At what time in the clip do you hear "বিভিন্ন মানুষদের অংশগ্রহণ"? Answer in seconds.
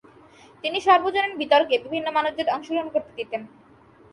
1.85-2.87